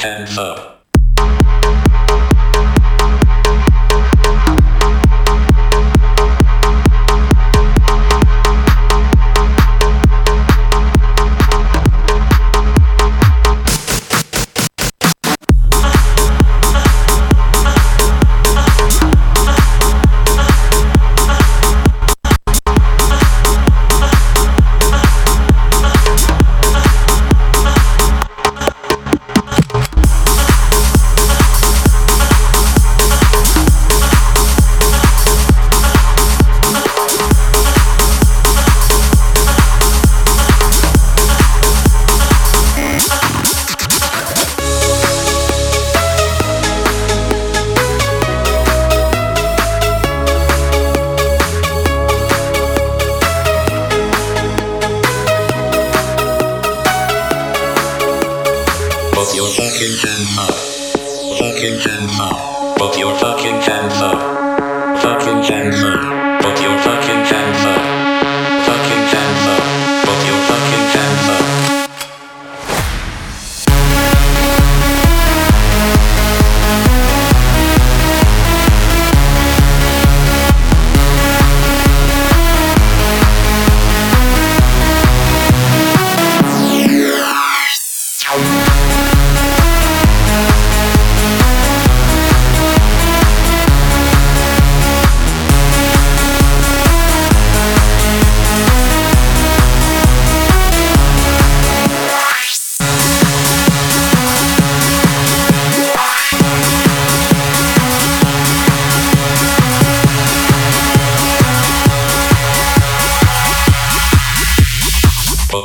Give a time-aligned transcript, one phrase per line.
[0.00, 0.79] Hands up.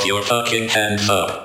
[0.06, 1.45] Your fucking hands up.